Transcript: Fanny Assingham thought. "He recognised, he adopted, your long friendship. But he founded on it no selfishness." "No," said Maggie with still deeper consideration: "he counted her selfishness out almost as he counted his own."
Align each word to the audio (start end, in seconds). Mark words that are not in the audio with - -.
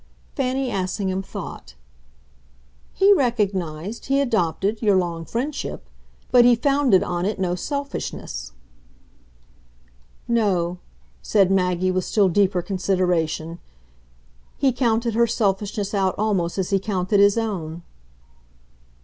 Fanny 0.35 0.71
Assingham 0.71 1.21
thought. 1.21 1.75
"He 2.91 3.13
recognised, 3.13 4.07
he 4.07 4.19
adopted, 4.19 4.81
your 4.81 4.95
long 4.95 5.25
friendship. 5.25 5.87
But 6.31 6.43
he 6.43 6.55
founded 6.55 7.03
on 7.03 7.23
it 7.23 7.37
no 7.37 7.53
selfishness." 7.53 8.51
"No," 10.27 10.79
said 11.21 11.51
Maggie 11.51 11.91
with 11.91 12.03
still 12.03 12.29
deeper 12.29 12.63
consideration: 12.63 13.59
"he 14.57 14.73
counted 14.73 15.13
her 15.13 15.27
selfishness 15.27 15.93
out 15.93 16.15
almost 16.17 16.57
as 16.57 16.71
he 16.71 16.79
counted 16.79 17.19
his 17.19 17.37
own." 17.37 17.83